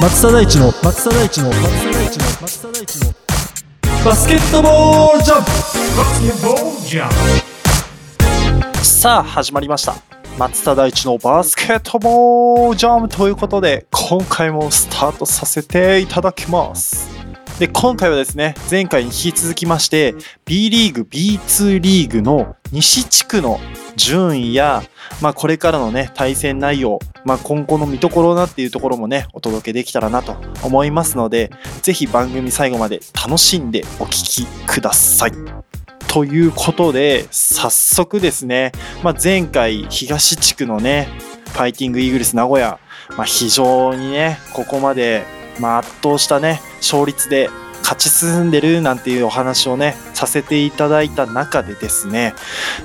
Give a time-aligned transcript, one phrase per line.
[0.00, 1.28] 松田大地の松田大
[4.14, 4.52] スケッス
[9.00, 10.07] さあ始まりました。
[10.38, 17.10] 松田大地のバスケットボールジャムということで今回もスタートさせていただきます。
[17.58, 20.14] で今回はですね前回に引き続きまして
[20.44, 23.58] B リーグ B2 リーグの西地区の
[23.96, 24.84] 順位や、
[25.20, 31.50] まあ、これからのね対戦内容、まあ、今後の見どころなっていうところもねお届けできたらなと思いますので
[31.82, 35.67] ぜひ番組最後まで楽しんでお聞きください。
[36.08, 38.72] ということで早速ですね、
[39.04, 41.06] まあ、前回東地区のね
[41.52, 42.80] ファイティングイーグルス名古屋、
[43.16, 45.24] まあ、非常にねここまで、
[45.60, 47.50] まあ、圧倒したね勝率で
[47.82, 52.34] 勝ち進んでるなんていうお話をねさせていただいた中でですね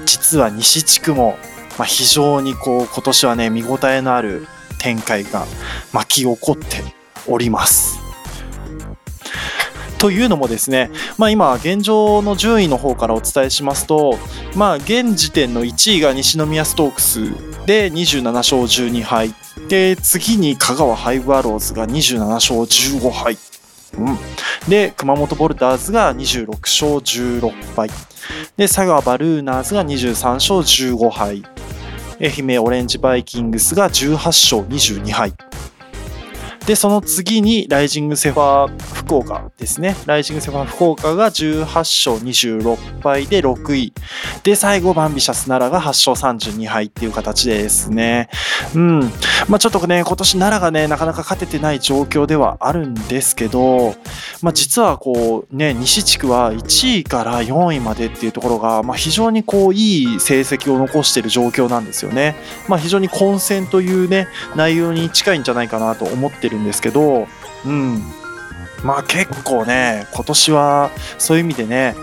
[0.06, 1.38] 実は西地区も、
[1.78, 4.48] まあ、非常にこう今年はね見応えのある
[4.80, 5.46] 展開が
[5.94, 6.84] 巻き起こって
[7.26, 8.03] おります。
[10.04, 14.20] というのもですね、まあ、今現状の順位の方からお伝えしますと、
[14.54, 17.22] まあ、現時点の1位が西宮ストークス
[17.66, 19.34] で27勝12敗。
[19.70, 23.38] で次に香川ハイブアローズが27勝15敗、
[23.98, 24.18] うん、
[24.68, 27.88] で熊本ボルターズが26勝16敗。
[28.58, 31.44] で佐賀バルーナーズが23勝15敗。
[32.20, 35.34] 愛媛オレンジバイキングスが18勝22敗。
[36.66, 39.98] で、その次に、ライジングゼファー福岡ですね。
[40.06, 43.94] ライジングゼファー福岡が18勝26敗で6位。
[44.44, 48.30] で、最後、バンビシャス奈良が8勝32敗っていう形ですね。
[48.76, 49.00] うん。
[49.50, 53.96] まあちょっとね、今年奈良がね、なかなか勝ててない状況ではあるんですけど、
[54.42, 62.38] まあ実はこう、ね、西地区は1位から4位までっていうところが、まあ非常にこう、いい成績を残している状況なんですよね。
[62.70, 67.28] まあ非常に混戦というね、内容に近いんじゃないかなと思ってるんですけど、
[67.66, 68.04] うん。
[68.84, 71.96] まあ結構ね、今年はそういう意味でね、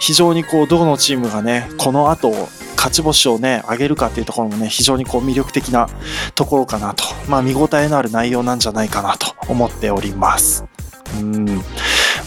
[0.00, 2.32] 非常にこう、どのチームがね、この後、
[2.76, 5.88] 勝ち星をね、上げるかっていうところもね、非常にこう魅力的な
[6.36, 10.64] ところかなと、まあ見応えのある内容なんじゃないかなと思っております。
[11.20, 11.44] うん。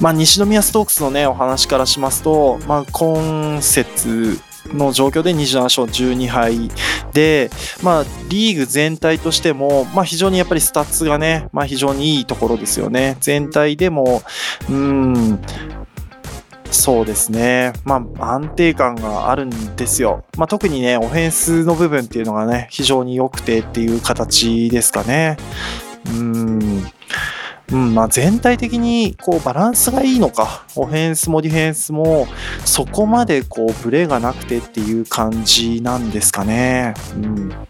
[0.02, 4.42] まあ西宮ストークスのね、お話からしますと、まあ今節、
[4.74, 6.70] の状況で27勝12敗
[7.14, 7.50] で、
[7.84, 13.18] まあ、リーグ全体としても、まあ、非常にやっぱりスタッツがね、まあ、非常にいいところですよね。
[13.20, 14.24] 全体でも、
[14.70, 15.40] うん、
[16.72, 17.74] そうですね。
[17.84, 20.24] まあ、安定感があるんですよ。
[20.38, 25.38] まあ、特にね、オフェンスの部分っていうのがね、非常に良くてっていう形ですかね。
[26.08, 26.92] うん。
[27.72, 32.28] うんまあ、全体的にこうバランスがいいのか、オフェンスもディフェンスも
[32.66, 36.94] そこまでこうブレがなくてっていう感じなんですかね。
[37.16, 37.68] うん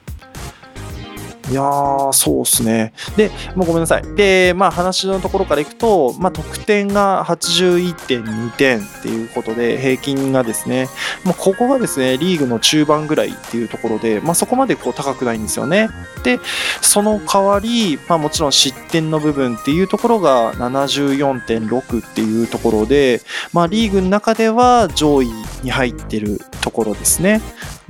[1.52, 2.94] いやー、そうですね。
[3.18, 4.04] で、もうごめんなさい。
[4.16, 10.88] で、まあ話のところからいくと、まあ得点が81.2点っていうことで、平均がですね、
[11.26, 15.90] まあここがですね、リーグの中盤ぐらいっていうところで、まあそこまでこう高くないんですよね。
[16.24, 16.40] で、
[16.82, 23.20] その代わり、まあもちろん失点の部分っていうところが74.6っていうところで、
[23.52, 25.30] まあリーグの中では上位
[25.64, 27.42] に入ってるところですね。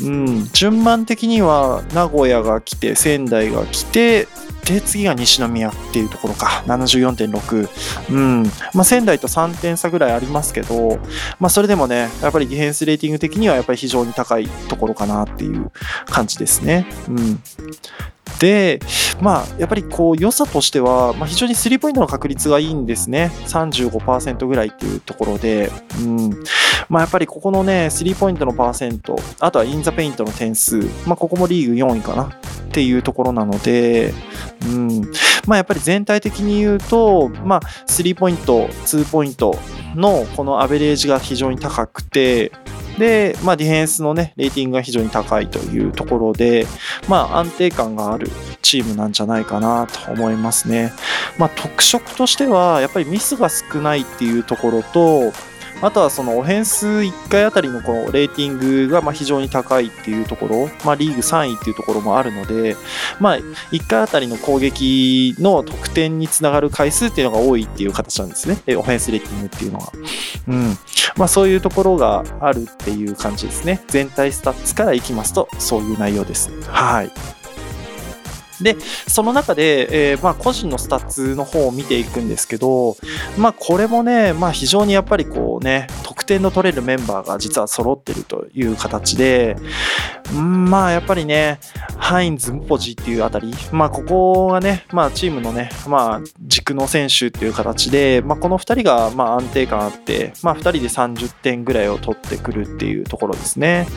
[0.04, 4.28] うん、順番的には名古屋が来て仙台が来て
[4.66, 6.64] で次が西宮っていうところか。
[6.68, 8.44] 74.6、うん。
[8.74, 11.00] まあ、仙台と3点差ぐらいありますけど、
[11.40, 15.72] まあ、それでもねやっぱりディフェンスレーティング的にはやっぱり非常に高いところかなっていう
[16.06, 16.86] 感じですね。
[17.08, 17.42] うん。
[18.40, 18.80] で、
[19.20, 23.32] まあ、やっぱりこう良さとしては、まあ、非常にスリーポイントの確率がいいんですね。
[23.48, 26.44] 35%ぐらいっていうところで、うん。
[26.90, 32.30] まあ、やっぱりここのね、スリーポイントのパーセント、あとはインザペイントの点数、まあ、ここもリーグ4位かなっ
[32.72, 34.14] ていうところなので、
[34.66, 35.02] うん
[35.48, 39.58] まあ、やっぱり全体的に言うと、まあ、スリーポイント、ツーポイント
[39.96, 42.52] のこのアベレージが非常に高くて、
[42.98, 46.68] で、まあ、ディフェンスのね、レーティングが非常に高いというところで、
[47.08, 48.30] まあ、安定感がある
[48.62, 50.92] チームなんじゃないかなと思いますね。
[51.38, 55.32] まあ、特色としては、やっぱりミスが少ないっていうところと、
[55.82, 62.76] あとはそのオフェンス1回あたりのこのレーティングがま非常に高いっていうところ、まあ、リーグ3位っていうところもあるので、
[63.20, 63.38] まあ、
[63.72, 69.92] 1回あたりの攻撃の得点につながる回数っていうのが多いっていう形なんですね、オフェンスレーティングっていうのは。
[70.48, 70.78] うん
[71.18, 73.84] まあ、そういうところがあるっていう感じですね。
[73.88, 76.52] 全体スタッツからいきますと、そういう内容です。
[76.68, 77.41] はい。
[78.64, 78.78] で、
[79.08, 82.96] その中で、えーまあ、個人のスタッツの方を見ていくんですけど、
[83.38, 89.56] まあ、これもね、まあ、非常にやっぱりこうね、得点の取れるメンバーが実は揃ってるという形で、
[90.34, 91.60] まあ、やっぱりね、
[91.98, 103.88] ハインズ、ムポジっていうあたり、まあ、ここがね、まあ、チームのね、まあ、軸の選手っていう形で、まあ、この2人がまあ安定感あって、まあ、2人で30点ぐらいを取ってくるっていうところですね。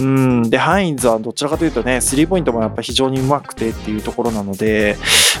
[0.00, 4.96] うん、で、ハインズはどちらかというとね、スリーポイントもやっぱり非常にうまくてっていうところなので、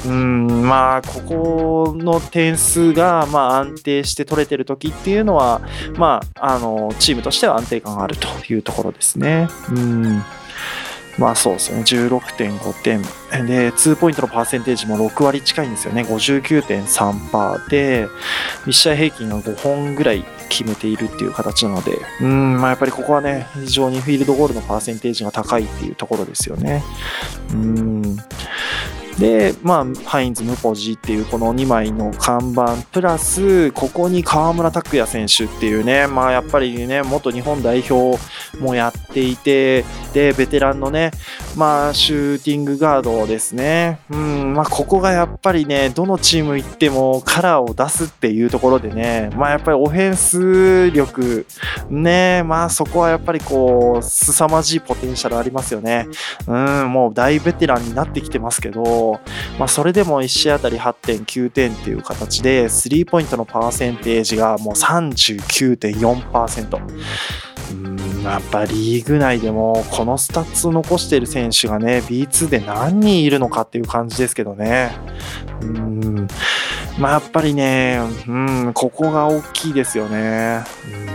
[0.06, 5.60] うん、まあ、ここの点数がまあ安定して取れてる時っていうのは、
[5.96, 9.48] まあ、あの、チームとしては安定感があるというところですね。
[9.70, 10.22] うん。
[11.18, 13.02] まあそうですね、16.5点。
[13.46, 16.02] で、2ポイントのパーセンテージも6割近いんですよね。
[16.02, 18.06] 59.3%で、
[18.66, 26.84] 1試合平均が5本ぐらい決めているっていう形なので、うん、まあやっぱりここはね、非常にフィールドゴールのパーセンテージが高いっていうところですよね。
[27.52, 28.16] うん。
[29.18, 38.18] で、まあ、ハインズ、ムポジっていうこの2枚の看板、プラス、ここに河村拓也選手っていうね、まあやっぱりね、元日本代表
[38.60, 41.10] もやっていて、で、ベテランのね、
[41.56, 43.98] まあ、シューティングガードですね。
[44.10, 51.46] うん、まあ、ここがやっぱりね、どのチーム行ってもカラーを出すっていうところでね、まあ、やっぱりオフェンス力、
[51.90, 56.06] ね、まあ、そこはやっぱりこう、凄まじいポテンシャルありますよね。
[56.46, 56.52] う
[56.84, 59.07] ん、もう大ベテランになってきてますけど、
[59.58, 66.80] まあ、それでも1試合あたり8.9点っていう形で、スリーポイントのパーセンテージがもう39.4%。
[67.70, 74.92] うんやっぱリーグ内でもこのスタッツを残している選手がね B2 で何人いるのかっていう感じですけどね
[75.62, 76.28] うん
[76.98, 80.64] まあやっぱりねうんここが大きいですよね。
[80.92, 81.06] うん。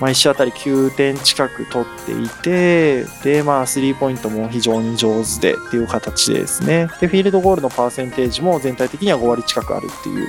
[0.00, 6.88] まあ1試合あたり9点近く取っていてでまあスリーポイントも非常に上手でっていう形でですね。
[7.00, 10.28] でフィールドゴールのパーセンテージも全体的には5割近くあるっていう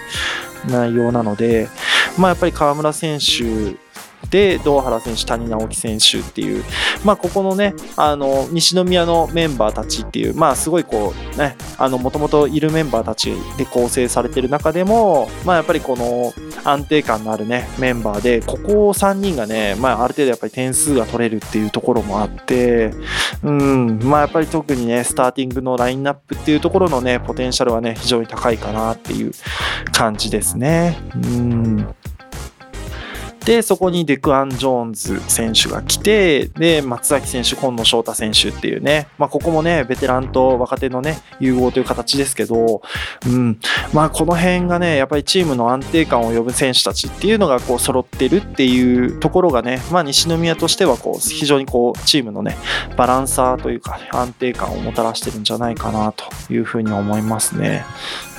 [0.70, 1.68] 内容なので
[2.18, 3.76] まあやっぱり河村選手
[4.30, 6.64] で堂原選手、谷直樹選手っていう、
[7.04, 16.34] まあ、ここのね、あの西宮のメンバーたちっていう、まあ、すごいこうね、あのもともといるメンバーたちで構成されてる中でも、まあ、やっぱりこの
[16.64, 22.94] 安定感のあるね、メンバーで、ここ3人がね、まあ、ある程度やっぱり点数が取れるっていうところもあって、
[23.44, 29.32] うん、まあ、やっぱり特にね、スターティングのラインナップっていうところのね、ポテンシャルはね、非常に高いかなっていう
[29.92, 30.98] 感じですね。
[31.16, 31.96] うん
[33.46, 42.82] で、そこにデクアン・ジョーンズ選手が来て、で、松崎選手、今野翔太選手っていうね、まあ、ここもね、ベテランと若手のね、融合という形ですけど、
[43.26, 43.60] うん、
[43.94, 52.56] まあ、この辺がね、やっぱりチームの安定感を呼ぶ選手たちっていうのが、こう、揃ってるっていうところがね、まあ、西宮としては、こう、非常にこう、チームのね、
[52.96, 57.86] バランサーというか、安定感をもたらしてるんじゃないかなというふうに思いますね。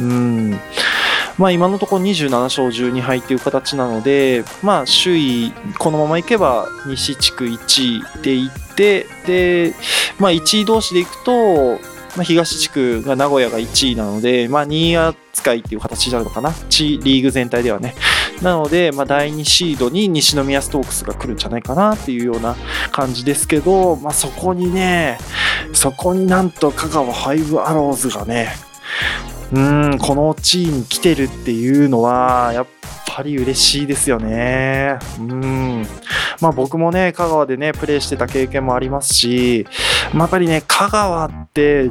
[0.01, 0.61] うん。
[1.39, 9.75] まあ、今のところ27勝12敗という形なので、まあ、首位、このままいけば西地区1位でいって、で、
[10.19, 11.79] まあ、1位同士でいくと、
[12.17, 17.95] まあ、東地区が名古屋が1位なので、まあ、2位扱いっていう形になるのかな、チリーグ全体ではね。
[18.43, 22.57] なので、まあ、第2シードに西宮ストークスが来るんじゃないかなっていうような
[22.91, 25.19] 感じですけど、まあ、そこにね、
[25.73, 28.53] そこになんと香川ファイブアローズがね、
[29.53, 32.67] うん、この地位に来てるっていうのは、やっ
[33.07, 34.99] ぱり嬉しいですよね。
[35.19, 35.87] うん。
[36.41, 39.67] まあ僕もね、香川でね、プレイしてた経験もありますし、
[40.15, 41.91] まあ、やっぱりね、香川って、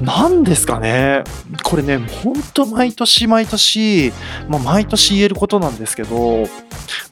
[0.00, 1.24] 何ですかね。
[1.62, 4.12] これね、ほんと毎年毎年、
[4.48, 6.46] まあ毎年言えることなんですけど、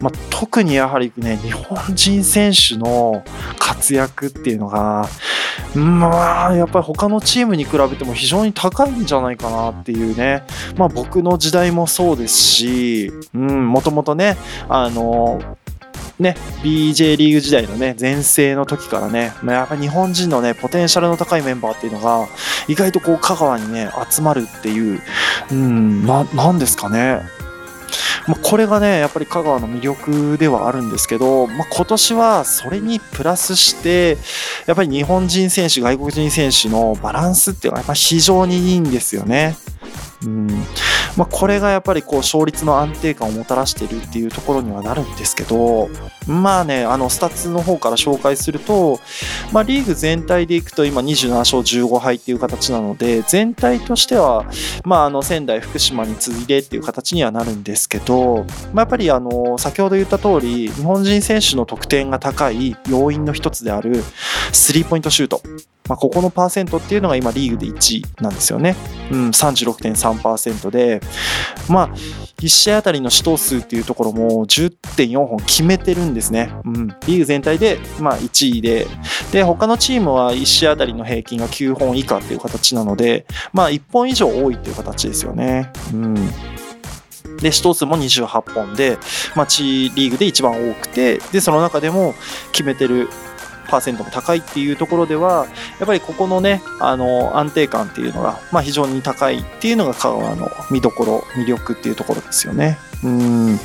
[0.01, 3.25] まあ特にやはりね、日本人選手の
[3.59, 5.09] 活躍っていうのが、
[5.75, 10.45] まあ、やっぱり他のチームに比べても非常に高いんじゃないかなっていうね。
[10.77, 14.37] まあ僕の時代もそうですし、うん、もともとね、
[14.69, 15.41] あの、
[16.19, 22.27] ね、BJ リーグ時代のね、全盛の時からね、まあ、やっぱ日本人のね、ポテンシャルの高いメンバーっていうのが、
[22.69, 25.01] 意外とこう、香川にね、集まるっていう、
[25.51, 27.23] うん、な、なんですかね。
[28.29, 34.17] まあ、これがね、やっぱり香川の魅力ではあるんですけど、まあ、今年はそれにプラスして、
[34.67, 39.57] やっぱり日本人選手、外国人選手のバランスっていうのはやっぱ非常にいいんですよね。
[40.25, 40.49] うん
[41.17, 45.89] まあ、これがやっぱりこう勝率の安定感をもたらしているっていうところにはなるんですけど、
[46.27, 48.99] まあね、あのスタッツの方から紹介すると、
[49.53, 54.47] まあ、リーグ全体でいくと今27勝15敗っていう形なので、全体としては、
[54.85, 64.03] まあ、あの仙台、福島に次いでっていう形にはなるんですけど、まあ、やっぱりあの先ほど言った通り、日本人選手の得点が高い要因の一つである
[64.53, 65.43] スリーポイントシュート。
[65.89, 68.77] まあ、ここのパーセントっていうのが今リーグで1位なんですよね。
[69.11, 71.01] うん、36.3%で、
[71.69, 71.89] まあ、
[72.39, 76.53] 1試合あたりの試投数っていうところも10.4本決めてるんですね。
[76.65, 78.87] うん、リーグ全体で、まあ、1位で、
[79.33, 85.73] で、他のチームは1試合あたりの平均が9本以下っていう形なので、まあ、1本以上多いっていう形ですよね。
[85.93, 86.15] うん。
[87.39, 88.99] で、試投数も28本で、
[89.35, 92.15] まあ、チーリーグで一番多くて、で、その中でも
[92.53, 93.09] 決めてる
[93.69, 95.47] パーセントも高いっていうところでは、
[95.79, 102.79] やっぱりここのね、あの、安定感っていうのが、まあ、非常に高いっていうのが香川の見どころ、魅力っていうところですよね。
[103.05, 103.59] うん。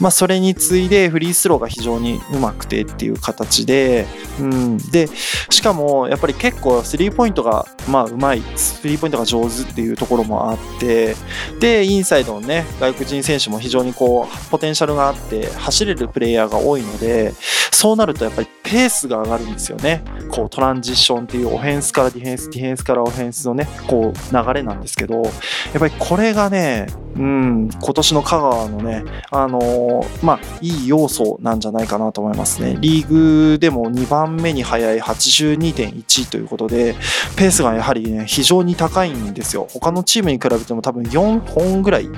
[0.00, 4.06] まあ、それに次いでフリースローが非常にうまくてっていう形で、
[4.40, 4.78] うん。
[4.78, 5.08] で、
[5.50, 11.16] しかも、やっぱり結構スリーポイントが、まあ、うまい、スリーポイントが上手っていうところもあって、
[11.60, 17.34] で、インサイドのね、外国人選手も非常にこう、ポテンシャルがあって、走れるプレイヤーが多いので、
[17.70, 20.02] そうなるとやっぱりペースが上がるんですよね。
[20.30, 25.32] こうトランジションっていうオフェンスからディフェンス、ディフェンスからオフェンスのね、こう流れなんですけど、やっ
[25.78, 26.86] ぱりこれがね、
[27.16, 32.76] うん、今年の香川のね、あのーまあ、いい要素なんじゃないかなと思いますね。
[32.80, 36.94] リーグでも2番目に速い82.1ということで、
[37.36, 39.66] ペースがやはりね、非常に高いんですよ。
[39.70, 42.08] 他のチームに比べても多分4本ぐらい、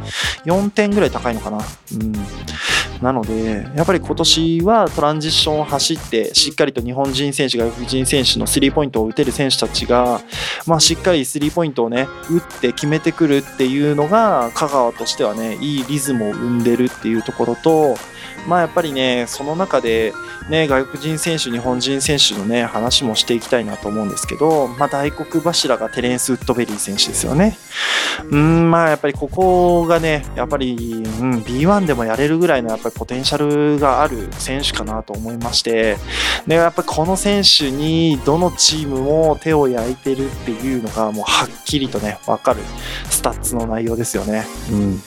[0.44, 1.58] 4点ぐらい高いのかな。
[1.58, 2.12] うん。
[3.02, 10.20] なので、やっぱり今年はトランジッションを走って、しっかりと日本人選手、外国人選手のスリーポイントを打てる選手たちが、
[10.66, 17.96] まあ、しっかりスリーポイントをね、打って決めてくるっていうのが、香川としてはね、いいリズムを生んでるっていうところと、
[18.46, 20.12] まあやっぱりね、その中で、
[20.48, 27.58] ね、外国人選手、日本人選手のね、話もしていきたいなと思うんですけど、まあ大黒柱がテレンス・ウッドベリー選手ですよね。
[28.30, 35.96] うん、まあやっぱりここがね、やっぱり、うん、B1 でもやれるぐらいのやっぱりポテンシャルがある選手かなと思いまして、
[36.46, 42.60] で、やっぱりこの選手にどのチームも手を焼いてるっていうのがもうはっきりとね、わかる
[43.08, 44.46] スタッツの内容ですよね。
[44.70, 45.02] うん。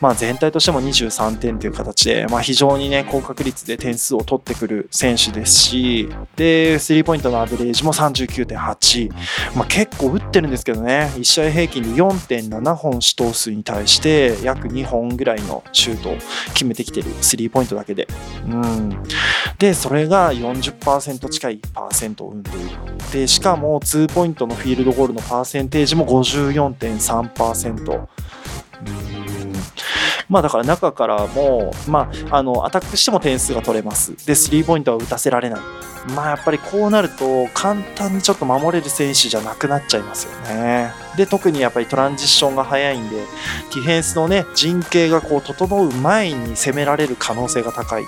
[0.00, 9.10] まあ、全体としても23点という形で、まあ、非常にね、高確率で点数を取ってくる選手ですし、で、スリーポイントのアベレージも39.8。
[9.56, 16.16] まあ、結構打ってるんですけどね、1試合平均で4.7本試投数に対して、約2本ぐらいのシュートを
[16.54, 18.06] 決めてきてる、スリーポイントだけで。
[18.46, 19.02] うん。
[19.58, 22.60] で、それが40%近いパーセントを生んでいる。
[23.12, 28.06] で、しかも、2ポイントのフィールドゴールのパーセンテージも54.3%。
[28.80, 29.07] うん
[30.28, 34.26] まあだから中からも、まあ、あの、アタックしても点数が取れます。
[34.26, 35.60] で、スリーポイントは打たせられない。
[36.14, 40.92] まあやっぱりこうなると、簡単にちょっと守れる選手じゃなくなっちゃいますよね。
[41.16, 48.04] で、特にやっぱりトランジッションが早いんで、ディフェンスのね、陣形がこう整う前に攻められる可能性が高い。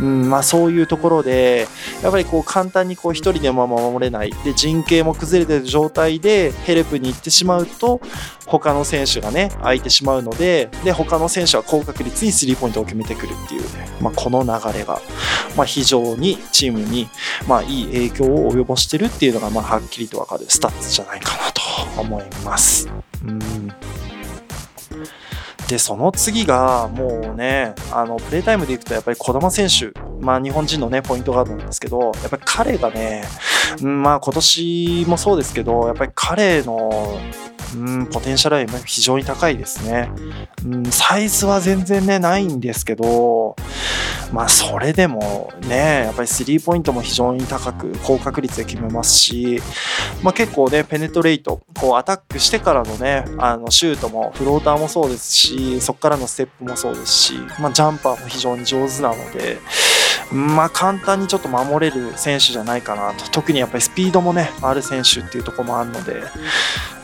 [0.00, 1.68] うん、まあそういうところで、
[2.02, 4.32] やっぱりこう簡単にこう一人でも守れない。
[4.44, 8.00] で、陣形も崩れてる状態でヘルプに行ってしまうと、
[8.46, 15.00] 他の選手がね、空いてしまうので、で、他の選手は高確率にスリーポイントを決めてくるっていうね、まあこの流れが、
[15.56, 17.08] まあ非常にチームに、
[17.46, 22.39] まあいい影響を及ぼしてるっていうのが、まあはっきりとわかるスタッツじゃないかなと思います。
[22.40, 22.88] ます
[23.24, 23.68] うん。
[25.68, 33.22] で、その次が、もうね、あの、プレータイムでいくと、やっぱり児玉選手、まあ、日本人のね、ポイントガードなんですけど、やっぱり彼がね、
[33.80, 36.90] まあ、今年もそうですけど、やっぱり彼の、
[37.76, 40.10] うん、ポテンシャルは非常に高いですね。
[40.66, 43.56] うん、サイズは全然ね、ないんですけど、
[44.32, 49.60] まあ、それでもね、やっぱりスリーポイントも非常に高く、高確率で決めますし、
[50.22, 59.58] まあ、結構ね、ペネトレイト、こうアタックしてからのね、あのシュートもフローターもそうですし、そこからのステップもそうですし、まあ、ジャンパーも非常に上手なので、
[60.32, 63.28] まあ、簡単にちょっと守れる選手じゃないかなと。
[63.30, 66.22] 特にやっぱりスピードもね、ある選手っていうところもあるので、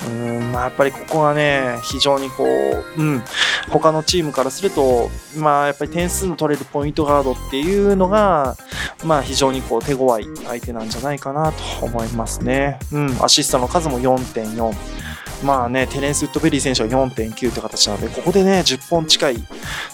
[0.06, 3.22] うん、まあ、やっぱりここがね、非常にこう、うん、
[3.70, 8.56] 他のチームからすると、まあ、やっぱり点数の取れるポイントガードっていうのが、
[9.04, 12.78] まあ、非常にこう手強い相手なんじゃないかなと思いますね。
[12.92, 15.05] うん、アシストの数も4.4。
[15.42, 19.36] まあね、テレンス・ウッドベリー選手は4.9って形なので、ここでね、10本近い、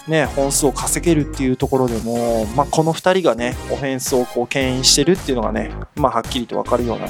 [0.07, 7.07] ね、本数を稼げるっていうところでも、まあ、この2人がね、オフェンスをこう牽引してるっていうのがね、まあ、はっきりと分かるような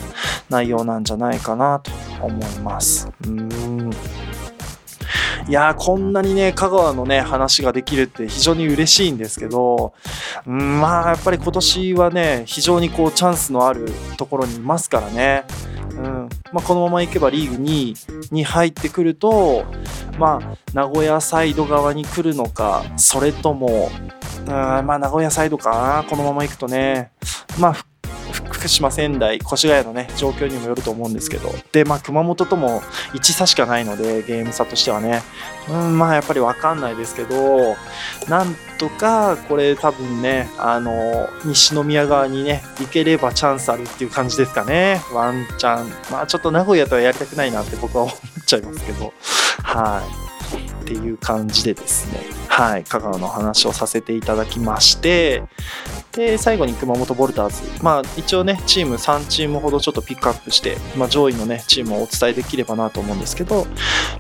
[0.50, 3.10] 内容なんじゃないかなと思います。
[3.26, 3.92] うん
[5.48, 9.94] いやこんなにね香川のね話ができるって非常に嬉しいんですけど
[10.46, 15.44] まあやっぱり今年はね非常にこうチャンスのあるところにいますからね。
[16.54, 19.66] まあ、このままいけばリーグ2位に入ってくると、
[20.20, 23.90] まあ、名古屋サイド側に来るのかそれとも
[24.46, 27.12] うんまあ名古屋サイドかなこのままいくとね。
[27.60, 27.93] まあ
[28.54, 32.82] 福島、仙台、越谷のね、状況にもよると思うんですけど、で、まあ、熊本とも
[33.14, 35.22] 1差しかないので、ゲーム差としてはね、
[35.70, 37.76] うん、まあ、やっぱり分かんないですけど、
[38.30, 45.90] なんとか、これ多分ね、あの、西宮側にね、行ければチャンスあるっていう感じですかね、ワンチャン。
[46.12, 49.14] まあ、ちょっと名古屋とはやりたくないなって僕は思っちゃいますけど、
[49.64, 50.84] はい。
[50.84, 52.20] っていう感じでですね、
[52.56, 55.42] はい、香川の話をさせていただきまして、
[56.12, 57.84] で、最後に熊本ボルターズ。
[57.84, 63.66] まあ、一応ね、チーム3チームほどちょっとピックアップして、まあ、上位のね、チームをお伝えできればなと思うんですけど、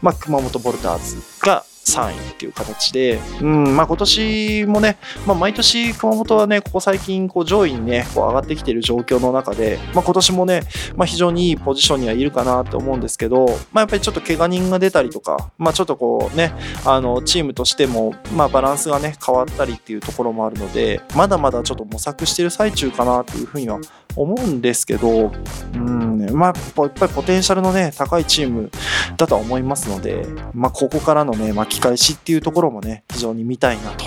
[0.01, 10.63] まあ、熊本ボルターズが3位っていう形で、うん、まあ今年もね、まあ毎年熊本はね、ここ最近こう上位にね、こう上がってきている状況の中で、まあ今年もね、
[10.95, 16.53] まあ非常にいいポジションにはいるかなと思うんですけど、まあやっぱりちょっと怪我人が出たりとか、まあちょっとこうね、
[16.85, 23.79] あのチームとしても、まあバランスがね、変わったりっていうところもあるので、まだまだちょっと模索してる最中かなというふうには
[24.15, 25.31] 思うんですけど、
[25.73, 28.71] うん、まあやっぱりポテンシャルのね、高いチーム
[29.17, 34.06] だとは思いますので、まあここからのね、巻き返しっていうところもね、非常に見たいなと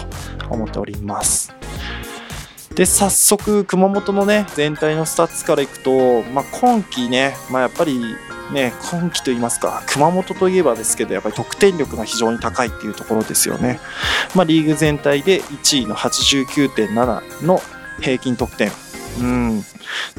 [0.50, 1.52] 思っております。
[2.74, 7.98] で、早速、熊本のね、全体のスタッツからいくと、まあ今季ね、まあやっぱり
[8.52, 13.80] ね、今季といいますか、熊本といえばですけど、やっぱり得点力が非常に高いっていうところですよね。
[14.34, 17.60] まあリーグ全体で1位の89.7の
[18.00, 18.70] 平均得点。
[19.18, 19.64] うん、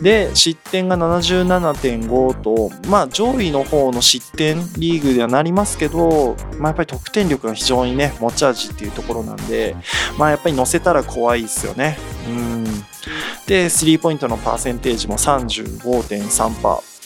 [0.01, 9.75] で失点が77.5と、まあ、上位の方の失点リーグではなりますけど、まあ、やっぱり得点力が非常にね持ち味っていうところなんで、
[10.17, 11.97] まあ、やっぱり乗せたら怖いですよね。
[12.27, 12.65] うん
[13.47, 16.97] でスリーポイントのパーセンテージも35.3%。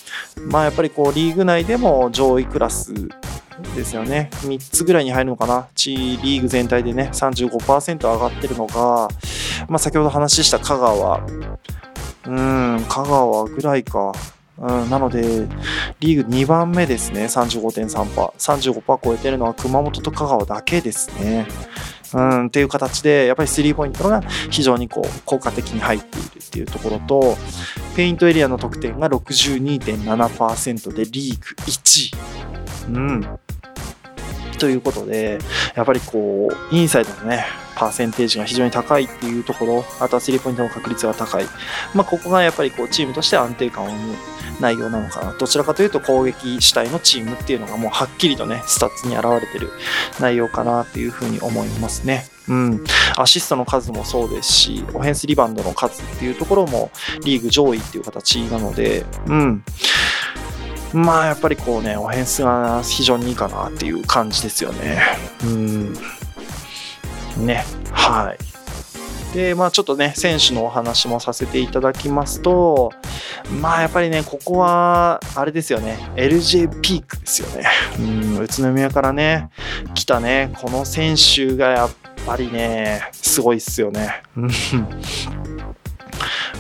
[0.48, 2.94] まあやっぱりこうリーグ内でも上位クラス
[3.76, 4.30] ですよね。
[4.34, 5.68] 3つぐらいに入るのかな。
[5.76, 9.08] チーリーグ全体でね、35%上がってるのが、
[9.68, 11.22] まあ先ほど話した香川、
[12.26, 14.14] うん、香川ぐらいか。
[14.58, 15.48] うん、なので、
[16.02, 18.34] リーグ2番目ですね、35.3%。
[18.38, 21.48] 35%超えてるのは熊本と香川だけですね。
[22.14, 27.38] うん、っていう形で、やっぱりスリーポイントが非常にこう効果的に入っているっていうところと、
[27.96, 32.94] ペイントエリアの得点が62.7%でリーグ1位。
[32.94, 33.40] うん。
[34.62, 35.40] ということで、
[35.74, 37.46] やっぱりこう、インサイドのね、
[37.76, 41.46] パーセンテージが非常に高いっていうところ、あとはスリーポイントの確率が高い。
[41.96, 44.16] まあ、ここがやっぱりこう、チームとして安定感を生む
[44.60, 45.34] 内容なのかな。
[45.34, 49.72] どちらかというと攻撃主体のチームっていうのがもうはっきりとね、スタッツに現れてる
[50.20, 52.28] 内容かなっていうふうに思いますね。
[52.48, 52.84] うん。
[53.18, 56.92] アシストの数もそうですし、オフェンスリバウンドの数っていうところも
[57.24, 59.64] リーグ上位っていう形なので、うん。
[60.94, 65.02] まあやっぱりこうね、オフェンスが非常にいいかなっていう感じですよね。
[65.44, 65.94] うん。
[67.38, 68.52] ね、はい。
[69.34, 72.92] で、まあちょっとね、選手のお話もさせていただきますと、
[73.62, 77.66] まあやっぱりね、ここは、あれですよね、LJ ピークですよね。
[77.98, 79.50] うん、宇都宮からね、
[79.94, 81.92] 来たね、この選手がやっ
[82.26, 84.22] ぱりね、すごいっすよね。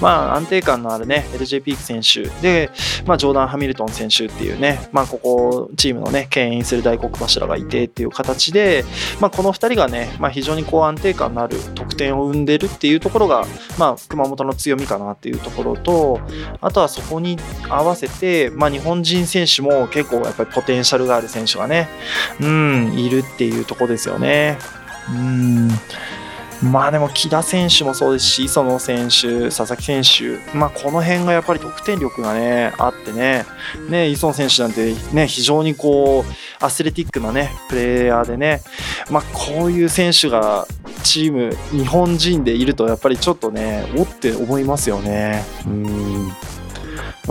[0.01, 2.71] まあ、安定感のあるね、LJ ピーク選手で、
[3.05, 8.83] まあ、ジョーダン・ハミルトン選手っていうね、まあ、ここ、チームのね、牽引する大黒柱がいてっていう形で、
[9.19, 13.45] まあ、この2人がね、まあ、非常にこう安定感のある得点を生んでるっていうところが、
[13.77, 16.19] まあ、熊本の強みかなっていうところと、
[16.59, 17.37] あとはそこに
[17.69, 21.87] 合わせて、まあ、日本人選手も結構やっぱりポテンシャルがある選手がね、
[22.39, 24.57] うん、いるっていうところですよね。
[25.09, 25.69] うん
[26.63, 33.45] まあでも木田選手もそうですし、磯野選手、佐々木選手、まあこの辺がやっぱり得点力がね、あってね、
[33.89, 38.61] ね、磯野選手なんてね、非常にこう、アスレティックなね、プレイヤーでね、
[39.09, 40.67] まあこういう選手が
[41.03, 45.43] チーム、日本人でいるとやっぱりちょっとね、おって思いますよね。
[45.65, 46.10] うん。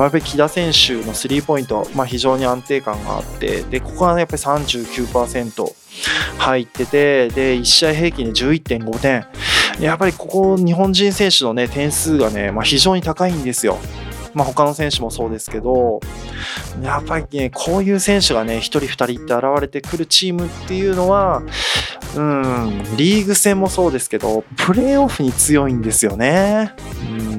[0.03, 5.75] やっぱり木田選手のスリーポイント、まあ、非常に安定感があって、で、ここはね、やっぱり39%
[6.39, 9.27] 入ってて、で、1試合平均で11.5点。
[9.81, 13.79] やっぱりここ、日本人選手のね、点数がね、まあ、非常に高いんですよ。
[14.33, 16.01] まあ、他の選手もそうですけど、
[16.83, 21.43] やっぱりね、こういう選手がね、1人、2人って現れてくるチームっていうのは、
[22.17, 26.73] うん、リーグ戦もそうですけど、プレーオフに強いんですよね。
[27.25, 27.30] うん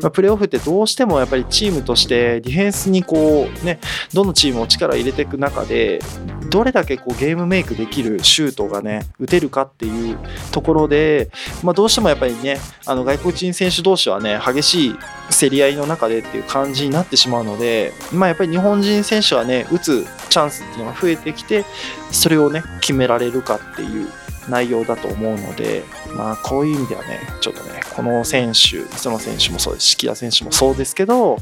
[0.00, 3.80] まあ、プレーオフってどうしてもやっぱりチームとしてディフェンスにこうね
[4.12, 6.00] どのチームも力を入れていく中で
[6.48, 10.18] どれだけこうゲームメイクできるシュートがね打てるかっていう
[10.52, 11.30] ところで、
[11.62, 14.94] まあ、どうしてもやっぱりねあの外国人選手同士はね激しい
[15.38, 21.64] 競り合いの中でっていう感じになってしまうので、まあ、やっぱり日本人選手はね打つチャンスっていうのが増えてきて
[22.10, 24.08] それをね決められるかっていう
[24.48, 25.84] 内容だと思うので、
[26.16, 27.69] まあ、こういう意味ではね、ちょっとね、
[28.00, 31.36] この選手、磯野選手もそうですし、木田選手もそうですけど、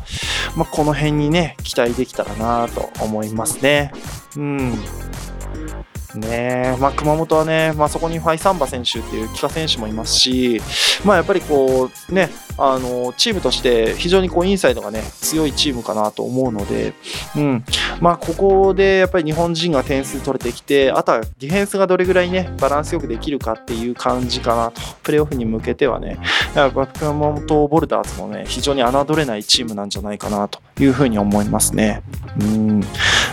[0.57, 3.93] まあ、この辺にね、期待できたらなと思いますね。
[4.37, 4.75] うん。
[6.21, 6.77] ね。
[6.81, 10.61] まあ、熊本はね、まあ、そこにファイサンバ選手っていう木田選手もいますし、
[11.05, 16.95] まあ、やっぱりこう、ね、あのチームとして非常にこうインサイドが、ね、強いチームかなと思うので、
[17.37, 17.65] うん。
[18.01, 26.19] まあ、ここでやっぱり日本人が点数取れてきて、あとはディフェンスがどれぐらい、ね、バランスよくできるかっていう感じかなと、プレーオフに向けてはね、
[26.55, 32.03] やっぱ熊本ボルダーズも、ね、非常に侮れないチームなんじゃないかなというふうに思いますね。
[32.41, 32.81] うん。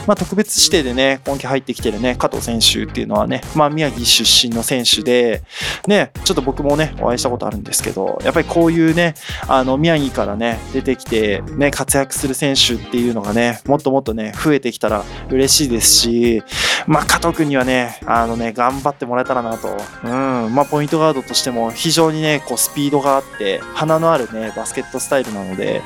[0.08, 5.44] まあ、特別指定でね、今季入ってきてるね、加藤選手っていうのはね、まあ、宮城出身の選手で、
[5.88, 9.16] ね、ちょっと僕もね、お会いしたことあるんですけど、やっぱりこういうね、
[9.48, 16.44] あの、宮城からね、出てきて、ね、活躍する選手っていうのがね、もっともっとね、増えてきたら嬉しいですし、
[16.88, 19.76] まあ、加藤君にはね、あのね、頑張ってもらえたらなと。
[20.04, 25.82] うん、まあ、ポイントガードとしても非常にね、こう、スピードがあって、花のあるね、バスケットスタイルなので、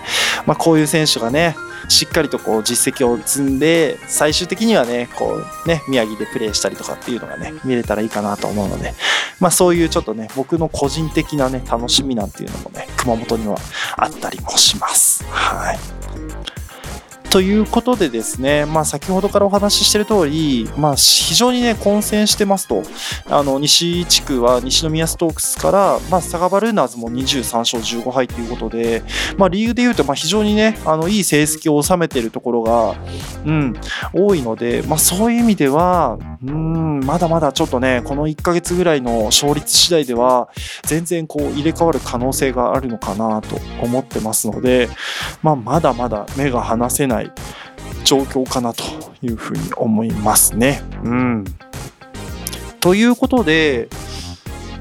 [0.45, 1.55] まあ、こういう選手がね、
[1.88, 8.93] しっかりとこう実績を積んで最終的にはねこうね宮城でプレーしたりとかっていうのがね見れたらいいかなと思うので。
[9.39, 13.58] まあそういうちょっとね僕の個人的なね楽しみなんていうのもね熊本には
[13.95, 15.24] あったりもします。
[15.26, 15.80] はい。
[17.29, 22.81] ということでですね、まあ、先ほどからお話ししている通り、まあ、非常にね、混戦してますと、
[23.29, 29.03] あの西地区は西宮ストークスから、まあ、佐賀バルーナーズも23勝15敗ということで、
[29.37, 32.95] まあ、リーグでいうと、まあ、非常にね、あのいい成績を収めているところが、
[33.45, 33.75] うん、
[34.11, 40.49] 多いので、まあ、そういう意味では、うん、まだまだちょっとね、この1ヶ月ぐらいの勝率次第では、
[40.81, 44.89] 全然こう入れ替わる可能性があるのかなと思ってますので、
[45.43, 47.18] まあ、まだまだ目が離せない
[48.03, 48.84] 状況かなと
[49.21, 50.82] いうふうに思いますね。
[51.03, 51.45] うん、
[52.79, 53.89] ということで、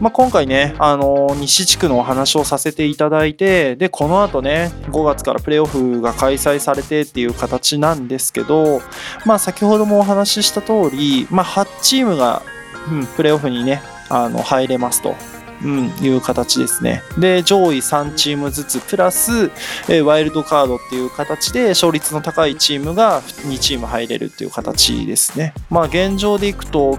[0.01, 8.81] まあ、今回ね、あのー、西地区のお話をさせていただいて、で、この後ね、5月からプレーオフが開催されてっていう形なんですけど、
[9.27, 12.43] まあ、先ほどもお話しした通り、まあ、8チームが、
[12.91, 15.17] うん、プレーオフにね、あの、入れますと。
[15.63, 17.03] うん、いう形ですね。
[17.19, 19.51] で、上位3チームずつプラス、
[19.89, 25.55] え、ワイルドカードっていう形で勝率の高いチームが2チーム入れるっていう形ですね。
[25.71, 26.99] まあ現状でいくと、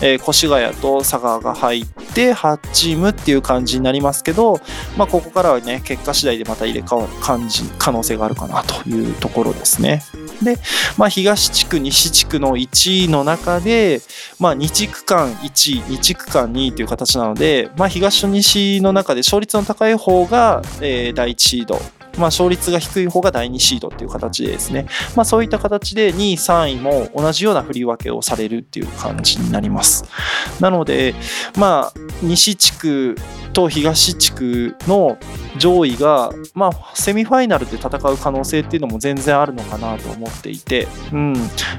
[0.00, 4.60] えー、越谷と佐賀が入って8チームっていう感じになりますけど、
[4.96, 10.02] まあここからはね、結果次第でまた入れ替わる感じ、可能性があるかなというところですね。
[10.42, 10.58] で、
[10.96, 14.00] まあ東地区、西地区の1位の中で、
[14.38, 21.78] まあ2地区間1位、2地区間2位という形なので、まあ東と西の中で勝率の高い方が、えー、第1シード。
[22.18, 30.04] まあ、勝率が低い方が第2シードっていう形でですね、まあ、そういった形で2位、3位も同じような振り分けをされるっていう感じになります。
[30.60, 31.14] なので、
[31.56, 33.16] まあ、西地区
[33.54, 35.16] と東地区の
[35.58, 41.34] 上位が、まあ、セミファイナルで戦う可能性っていうのも全然あるのかなと思っていて、うん。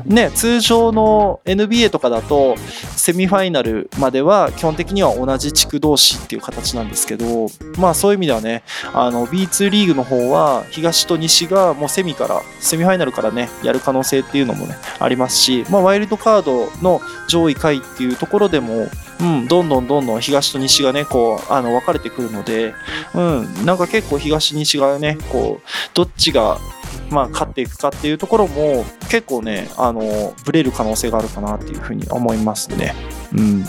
[0.06, 2.56] ね、通常の NBA とかだと
[2.96, 18.88] セミファイナルまでは基本的には同じ地区同士っていう形なんですけど、まあ、そういう意味ではねあの B2 リーグの方は東と西がもうセミからセミファイナルからねやる可能性っていうのもねありますし、まあ、ワイルドカードの上位回っていうところでも
[19.19, 22.73] うん、どんどんどんどん東と西がね、こう、あの、分かれてくるので、
[23.13, 26.58] うん、なんか結構東西がね、こう、どっちが、
[27.10, 32.93] まあ、勝っていくかっていうところも、結構ね、あの、ブレる可能性があるかなっていうふうに思いますね。
[33.34, 33.65] うん。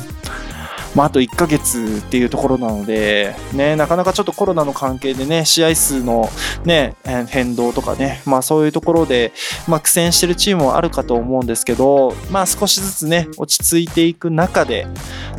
[0.94, 6.28] まあ、あと1ヶ月っていうところなので、ね、なかなかちょっとコロナの関係でね、試合数の、
[6.64, 6.94] ね、
[7.28, 9.32] 変動とかね、まあ、そういうところで、
[9.66, 14.86] まあ、苦戦してるチームはあるかと思うんですけど、まあ、少しずつね、落ち着いていく中で、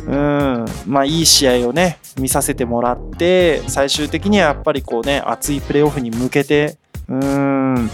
[0.06, 6.76] うん、まあ、いい試合をね、見させてもらって、最終的にはやっぱりこうね、熱いプレーオフに向けて、
[7.08, 7.90] うん、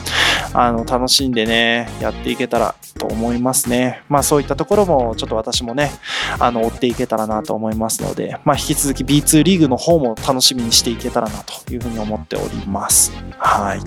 [0.55, 4.03] あの、楽しんでね、やっていけたらと思いますね。
[4.09, 5.91] まあそういったところもちょっと私もね、
[6.39, 13.13] あの、追っていけたらなと思いますので、まあ引き続き B2 リーグの方も楽しみにしていけたらなというふうに思っております。
[13.39, 13.81] はい。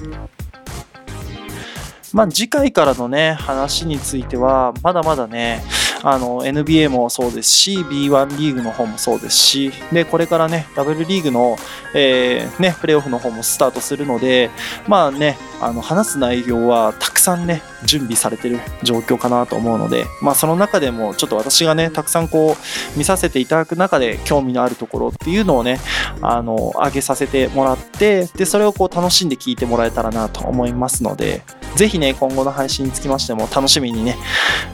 [2.14, 5.62] まあ次回からのね、話については、まだまだね、
[6.06, 11.58] あの NBA もそうですし B1 リーグの方もそうですしでこれからねダブルリーグの、
[11.96, 14.52] えー、ね、プレーオフの方もスタートするので
[14.88, 25.80] まあねあの話す内容はたくさんね準備されてる状況かなと思うので、まあ、その中でもちょっと私がねたくさんこう見させていただく中で興味のあるところっていうのをね
[26.22, 31.42] あの上げさせてもらってでそれをこう楽しんで聞いてもらえたらなと思いますので
[31.76, 34.18] ぜひね今後の配信につきましても楽しみにね、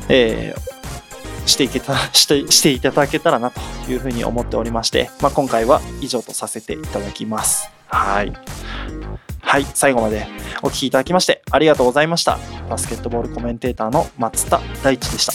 [0.09, 0.70] えー
[1.45, 7.69] していけた してしていただけたらなというふうに思っておりまして、まあ、今回は以上とさせていただきます。
[7.87, 8.33] はい。
[9.41, 10.27] はい、最後まで
[10.61, 12.37] お聴きいただきましてありがとうございました。
[12.69, 15.33] バスケットボールコメンテーターの松田大地でした。